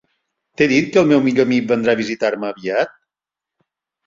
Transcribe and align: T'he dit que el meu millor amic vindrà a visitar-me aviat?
T'he 0.61 0.67
dit 0.71 0.87
que 0.95 0.99
el 1.01 1.11
meu 1.11 1.21
millor 1.27 1.47
amic 1.49 1.67
vindrà 1.73 1.93
a 1.95 1.99
visitar-me 2.01 2.51
aviat? 2.55 2.97